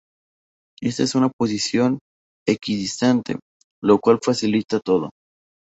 Está 0.81 1.03
en 1.03 1.09
una 1.23 1.29
posición 1.29 1.99
equidistante, 2.47 3.37
lo 3.83 3.99
cual 3.99 4.17
facilita 4.19 4.79
todo. 4.79 5.11